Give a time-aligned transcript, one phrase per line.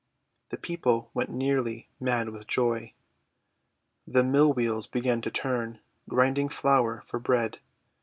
[0.49, 2.93] The people went nearly mad with joy.
[4.07, 7.59] The mill wheels began to turn, grinding flour for bread.